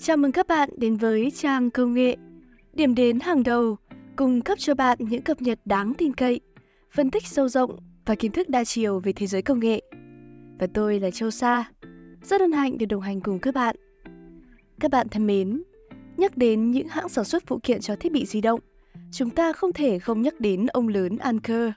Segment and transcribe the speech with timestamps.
[0.00, 2.16] Chào mừng các bạn đến với trang công nghệ,
[2.72, 3.76] điểm đến hàng đầu,
[4.16, 6.40] cung cấp cho bạn những cập nhật đáng tin cậy,
[6.94, 9.82] phân tích sâu rộng và kiến thức đa chiều về thế giới công nghệ.
[10.58, 11.64] Và tôi là Châu Sa,
[12.22, 13.76] rất hân hạnh được đồng hành cùng các bạn.
[14.80, 15.62] Các bạn thân mến,
[16.16, 18.60] nhắc đến những hãng sản xuất phụ kiện cho thiết bị di động,
[19.12, 21.70] chúng ta không thể không nhắc đến ông lớn Anker.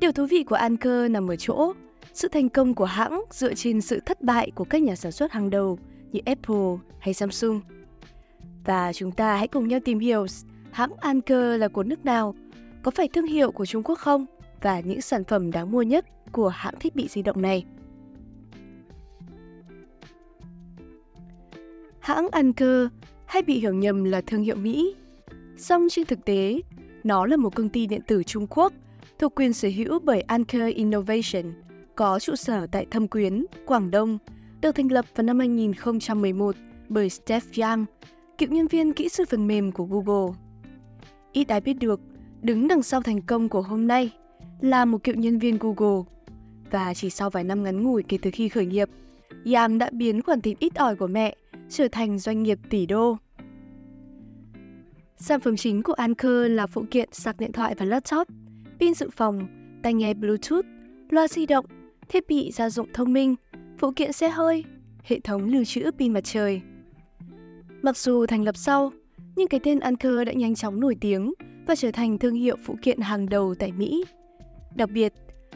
[0.00, 1.72] Điều thú vị của Anker nằm ở chỗ,
[2.12, 5.32] sự thành công của hãng dựa trên sự thất bại của các nhà sản xuất
[5.32, 5.78] hàng đầu–
[6.12, 7.60] như Apple hay Samsung.
[8.64, 10.26] Và chúng ta hãy cùng nhau tìm hiểu
[10.70, 12.34] hãng Anker là của nước nào,
[12.82, 14.26] có phải thương hiệu của Trung Quốc không
[14.62, 17.64] và những sản phẩm đáng mua nhất của hãng thiết bị di động này.
[21.98, 22.86] Hãng Anker
[23.26, 24.94] hay bị hiểu nhầm là thương hiệu Mỹ.
[25.56, 26.60] Song trên thực tế,
[27.04, 28.72] nó là một công ty điện tử Trung Quốc
[29.18, 31.52] thuộc quyền sở hữu bởi Anker Innovation,
[31.94, 34.18] có trụ sở tại Thâm Quyến, Quảng Đông
[34.60, 36.56] được thành lập vào năm 2011
[36.88, 37.84] bởi Steph Young,
[38.38, 40.34] cựu nhân viên kỹ sư phần mềm của Google.
[41.32, 42.00] Ít ai biết được,
[42.42, 44.10] đứng đằng sau thành công của hôm nay
[44.60, 46.02] là một cựu nhân viên Google.
[46.70, 48.88] Và chỉ sau vài năm ngắn ngủi kể từ khi khởi nghiệp,
[49.54, 51.36] Yang đã biến khoản tiền ít ỏi của mẹ
[51.68, 53.16] trở thành doanh nghiệp tỷ đô.
[55.16, 58.28] Sản phẩm chính của Anker là phụ kiện sạc điện thoại và laptop,
[58.80, 59.46] pin dự phòng,
[59.82, 60.66] tai nghe Bluetooth,
[61.10, 61.66] loa di động,
[62.08, 63.34] thiết bị gia dụng thông minh
[63.78, 64.64] phụ kiện xe hơi,
[65.02, 66.60] hệ thống lưu trữ pin mặt trời.
[67.82, 68.92] Mặc dù thành lập sau,
[69.36, 71.34] nhưng cái tên Anker đã nhanh chóng nổi tiếng
[71.66, 74.04] và trở thành thương hiệu phụ kiện hàng đầu tại Mỹ.
[74.74, 75.12] Đặc biệt,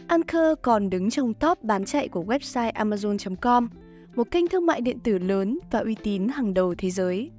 [0.07, 3.69] Anker còn đứng trong top bán chạy của website Amazon.com,
[4.15, 7.31] một kênh thương mại điện tử lớn và uy tín hàng đầu thế giới.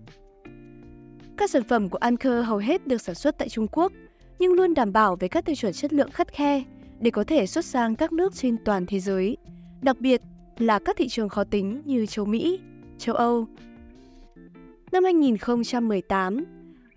[1.37, 3.91] Các sản phẩm của Anker hầu hết được sản xuất tại Trung Quốc,
[4.39, 6.63] nhưng luôn đảm bảo về các tiêu chuẩn chất lượng khắt khe
[6.99, 9.37] để có thể xuất sang các nước trên toàn thế giới,
[9.81, 10.21] đặc biệt
[10.61, 12.59] là các thị trường khó tính như châu Mỹ,
[12.97, 13.47] châu Âu.
[14.91, 16.43] Năm 2018,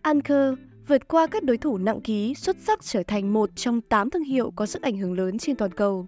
[0.03, 0.55] Anker
[0.87, 4.25] vượt qua các đối thủ nặng ký xuất sắc trở thành một trong 8 thương
[4.25, 6.07] hiệu có sức ảnh hưởng lớn trên toàn cầu.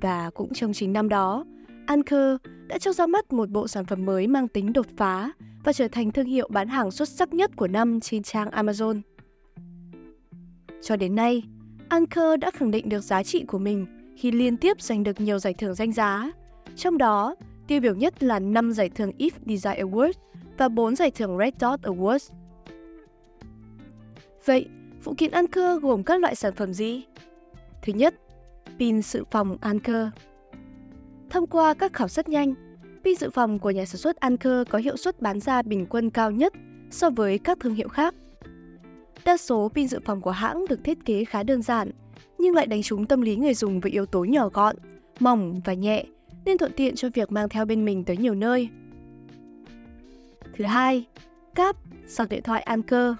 [0.00, 1.44] Và cũng trong chính năm đó,
[1.86, 5.32] Anker đã cho ra mắt một bộ sản phẩm mới mang tính đột phá
[5.64, 9.00] và trở thành thương hiệu bán hàng xuất sắc nhất của năm trên trang Amazon.
[10.82, 11.42] Cho đến nay,
[11.88, 13.86] Anker đã khẳng định được giá trị của mình
[14.16, 16.30] khi liên tiếp giành được nhiều giải thưởng danh giá,
[16.76, 17.34] trong đó,
[17.66, 20.12] tiêu biểu nhất là 5 giải thưởng If Design Awards
[20.58, 22.30] và 4 giải thưởng Red Dot Awards.
[24.44, 24.66] Vậy,
[25.00, 27.04] phụ kiện Anker gồm các loại sản phẩm gì?
[27.82, 28.14] Thứ nhất,
[28.78, 30.06] pin dự phòng Anker.
[31.30, 32.54] Thông qua các khảo sát nhanh,
[33.04, 36.10] pin dự phòng của nhà sản xuất Anker có hiệu suất bán ra bình quân
[36.10, 36.52] cao nhất
[36.90, 38.14] so với các thương hiệu khác.
[39.24, 41.90] Đa số pin dự phòng của hãng được thiết kế khá đơn giản,
[42.38, 44.76] nhưng lại đánh trúng tâm lý người dùng với yếu tố nhỏ gọn,
[45.20, 46.04] mỏng và nhẹ
[46.44, 48.68] nên thuận tiện cho việc mang theo bên mình tới nhiều nơi.
[50.56, 51.06] Thứ hai,
[51.54, 53.12] cáp, sạc điện thoại Anker.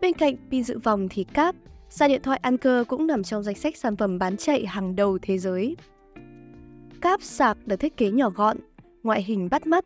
[0.00, 1.54] Bên cạnh pin dự phòng thì cáp,
[1.88, 5.18] sạc điện thoại Anker cũng nằm trong danh sách sản phẩm bán chạy hàng đầu
[5.22, 5.76] thế giới.
[7.00, 8.56] Cáp sạc được thiết kế nhỏ gọn,
[9.02, 9.84] ngoại hình bắt mắt,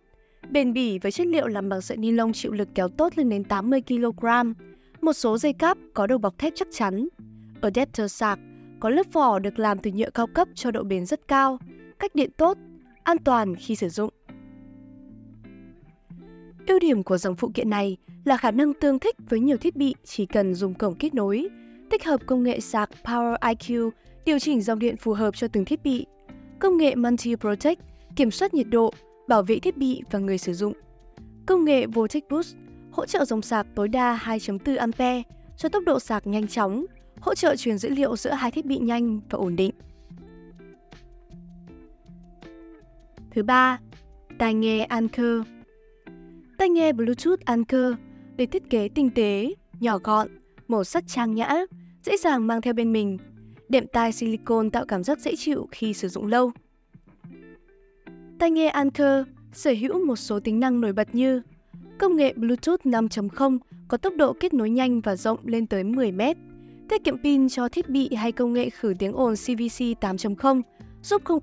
[0.51, 3.29] bền bỉ với chất liệu làm bằng sợi ni lông chịu lực kéo tốt lên
[3.29, 4.27] đến 80 kg.
[5.01, 7.09] Một số dây cáp có đầu bọc thép chắc chắn.
[7.61, 8.39] Adapter sạc
[8.81, 11.59] có lớp vỏ được làm từ nhựa cao cấp cho độ bền rất cao,
[11.99, 12.59] cách điện tốt,
[13.03, 14.11] an toàn khi sử dụng.
[16.67, 19.77] Ưu điểm của dòng phụ kiện này là khả năng tương thích với nhiều thiết
[19.77, 21.49] bị chỉ cần dùng cổng kết nối,
[21.91, 23.91] tích hợp công nghệ sạc Power IQ
[24.25, 26.07] điều chỉnh dòng điện phù hợp cho từng thiết bị,
[26.59, 27.81] công nghệ Multi Protect
[28.17, 28.93] kiểm soát nhiệt độ,
[29.29, 30.73] bảo vệ thiết bị và người sử dụng,
[31.47, 32.57] công nghệ Voltage Boost
[32.93, 35.23] hỗ trợ dòng sạc tối đa 2.4 A
[35.57, 36.87] cho tốc độ sạc nhanh chóng,
[37.21, 39.71] hỗ trợ truyền dữ liệu giữa hai thiết bị nhanh và ổn định.
[43.37, 43.79] Thứ ba,
[44.39, 45.41] tai nghe Anker.
[46.59, 47.93] Tai nghe Bluetooth Anker
[48.37, 50.29] được thiết kế tinh tế, nhỏ gọn,
[50.69, 51.55] màu sắc trang nhã,
[52.03, 53.19] dễ dàng mang theo bên mình.
[53.69, 56.53] Đệm tai silicon tạo cảm giác dễ chịu khi sử dụng lâu.
[58.39, 61.43] Tai nghe Anker sở hữu một số tính năng nổi bật như
[61.99, 66.13] công nghệ Bluetooth 5.0 có tốc độ kết nối nhanh và rộng lên tới 10
[66.13, 66.37] mét,
[66.89, 70.63] tiết kiệm pin cho thiết bị hay công nghệ khử tiếng ồn CVC 8.0
[71.03, 71.41] giúp không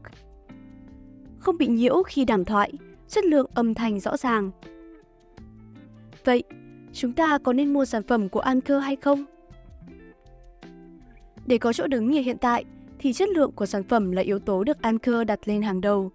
[1.44, 2.74] không bị nhiễu khi đàm thoại,
[3.07, 4.51] chất lượng âm thanh rõ ràng.
[6.25, 6.44] Vậy,
[6.94, 9.25] chúng ta có nên mua sản phẩm của Anker hay không?
[11.45, 12.66] Để có chỗ đứng như hiện tại,
[13.00, 16.12] thì chất lượng của sản phẩm là yếu tố được Anker đặt lên hàng đầu.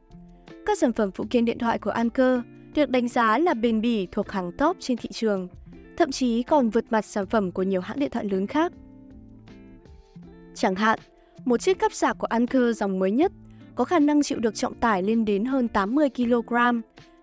[0.66, 2.40] Các sản phẩm phụ kiện điện thoại của Anker
[2.75, 5.48] được đánh giá là bền bỉ thuộc hàng top trên thị trường,
[5.96, 8.72] thậm chí còn vượt mặt sản phẩm của nhiều hãng điện thoại lớn khác.
[10.54, 10.98] Chẳng hạn,
[11.44, 13.32] một chiếc cáp sạc của Anker dòng mới nhất
[13.78, 16.54] có khả năng chịu được trọng tải lên đến hơn 80 kg,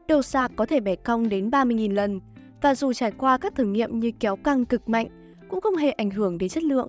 [0.07, 2.19] đầu sạc có thể bẻ cong đến 30.000 lần
[2.61, 5.07] và dù trải qua các thử nghiệm như kéo căng cực mạnh
[5.47, 6.87] cũng không hề ảnh hưởng đến chất lượng.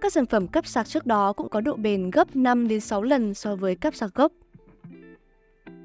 [0.00, 3.02] Các sản phẩm cấp sạc trước đó cũng có độ bền gấp 5 đến 6
[3.02, 4.32] lần so với cấp sạc gốc.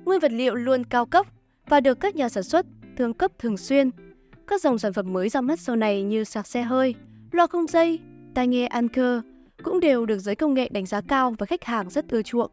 [0.06, 1.25] Nguyên vật liệu luôn cao cấp
[1.68, 2.66] và được các nhà sản xuất
[2.98, 3.90] thường cấp thường xuyên.
[4.48, 6.96] Các dòng sản phẩm mới ra mắt sau này như sạc xe hơi,
[7.31, 8.00] loa không dây,
[8.34, 9.19] tai nghe Anker
[9.63, 12.52] cũng đều được giới công nghệ đánh giá cao và khách hàng rất ưa chuộng.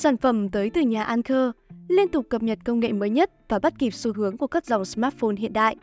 [0.00, 1.50] Sản phẩm tới từ nhà Anker
[1.88, 4.66] liên tục cập nhật công nghệ mới nhất và bắt kịp xu hướng của các
[4.66, 5.76] dòng smartphone hiện đại.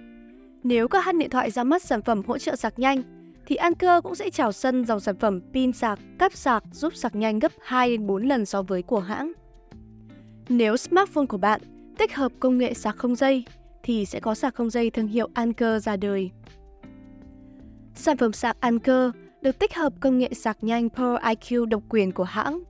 [0.63, 3.03] Nếu các hãng điện thoại ra mắt sản phẩm hỗ trợ sạc nhanh,
[3.45, 7.15] thì Anker cũng sẽ chào sân dòng sản phẩm pin sạc, cáp sạc giúp sạc
[7.15, 9.31] nhanh gấp 2 đến 4 lần so với của hãng.
[10.49, 11.61] Nếu smartphone của bạn
[11.97, 13.45] tích hợp công nghệ sạc không dây
[13.83, 16.31] thì sẽ có sạc không dây thương hiệu Anker ra đời.
[17.95, 19.09] Sản phẩm sạc Anker
[19.41, 22.63] được tích hợp công nghệ sạc nhanh Pearl IQ độc quyền của hãng.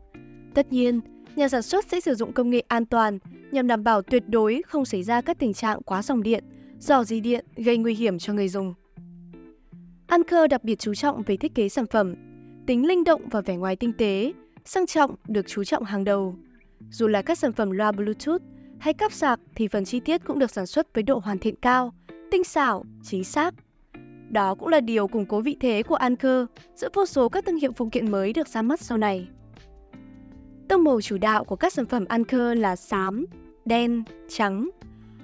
[0.53, 1.01] Tất nhiên,
[1.38, 3.19] nhà sản xuất sẽ sử dụng công nghệ an toàn
[3.51, 6.44] nhằm đảm bảo tuyệt đối không xảy ra các tình trạng quá dòng điện,
[6.80, 8.74] dò dì điện gây nguy hiểm cho người dùng.
[10.07, 12.16] Anker đặc biệt chú trọng về thiết kế sản phẩm,
[12.68, 14.34] tính linh động và vẻ ngoài tinh tế,
[14.66, 16.36] sang trọng được chú trọng hàng đầu.
[16.92, 18.42] Dù là các sản phẩm loa Bluetooth
[18.80, 21.56] hay cáp sạc thì phần chi tiết cũng được sản xuất với độ hoàn thiện
[21.56, 21.94] cao,
[22.31, 23.54] tinh xảo, chính xác.
[24.30, 26.45] Đó cũng là điều củng cố vị thế của Anker
[26.75, 29.28] giữa vô số các thương hiệu phụ kiện mới được ra mắt sau này.
[30.68, 33.25] Tông màu chủ đạo của các sản phẩm Anker là xám,
[33.66, 34.69] đen, trắng.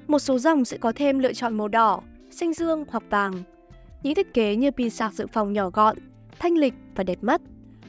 [0.08, 2.02] Một số dòng sẽ có thêm lựa chọn màu đỏ,
[2.32, 3.34] xanh dương hoặc vàng.
[4.04, 5.98] Những thiết kế như pin sạc dự phòng nhỏ gọn,
[6.40, 7.42] thanh lịch và đẹp mắt,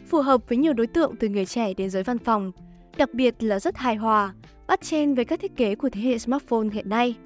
[0.06, 2.52] phù hợp với nhiều đối tượng từ người trẻ đến giới văn phòng,
[2.96, 4.34] đặc biệt là rất hài hòa,
[4.66, 7.16] bắt chen với các thiết kế của thế hệ smartphone hiện nay.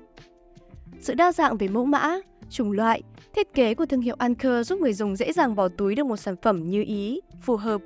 [1.00, 2.18] Sự đa dạng về mẫu mã,
[2.50, 3.02] chủng loại,
[3.34, 6.16] thiết kế của thương hiệu Anker giúp người dùng dễ dàng bỏ túi được một
[6.16, 7.80] sản phẩm như ý, phù hợp.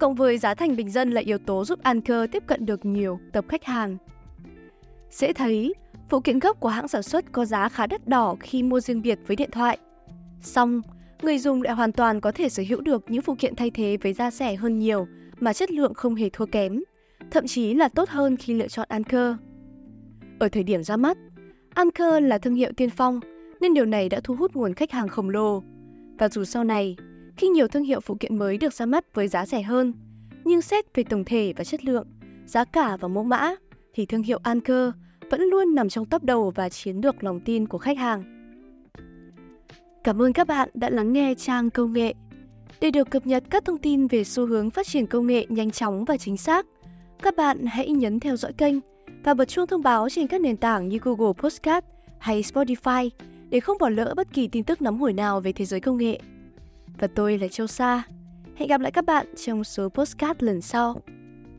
[0.00, 3.20] Cộng với giá thành bình dân là yếu tố giúp Anker tiếp cận được nhiều
[3.32, 3.96] tập khách hàng.
[5.10, 5.74] Dễ thấy,
[6.08, 9.02] phụ kiện gốc của hãng sản xuất có giá khá đắt đỏ khi mua riêng
[9.02, 9.78] biệt với điện thoại.
[10.42, 10.82] Song
[11.22, 13.96] người dùng lại hoàn toàn có thể sở hữu được những phụ kiện thay thế
[14.02, 15.06] với giá rẻ hơn nhiều
[15.40, 16.82] mà chất lượng không hề thua kém,
[17.30, 19.34] thậm chí là tốt hơn khi lựa chọn Anker.
[20.38, 21.18] Ở thời điểm ra mắt,
[21.74, 23.20] Anker là thương hiệu tiên phong
[23.60, 25.62] nên điều này đã thu hút nguồn khách hàng khổng lồ.
[26.18, 26.96] Và dù sau này,
[27.40, 29.92] khi nhiều thương hiệu phụ kiện mới được ra mắt với giá rẻ hơn,
[30.44, 32.06] nhưng xét về tổng thể và chất lượng,
[32.46, 33.54] giá cả và mẫu mã,
[33.94, 34.90] thì thương hiệu Anker
[35.30, 38.22] vẫn luôn nằm trong top đầu và chiếm được lòng tin của khách hàng.
[40.04, 42.14] Cảm ơn các bạn đã lắng nghe trang công nghệ.
[42.80, 45.70] Để được cập nhật các thông tin về xu hướng phát triển công nghệ nhanh
[45.70, 46.66] chóng và chính xác,
[47.22, 48.74] các bạn hãy nhấn theo dõi kênh
[49.24, 51.84] và bật chuông thông báo trên các nền tảng như Google Podcast
[52.18, 53.10] hay Spotify
[53.50, 55.96] để không bỏ lỡ bất kỳ tin tức nóng hổi nào về thế giới công
[55.96, 56.20] nghệ.
[57.00, 58.02] Và tôi là Châu Sa.
[58.56, 61.00] Hẹn gặp lại các bạn trong số postcard lần sau.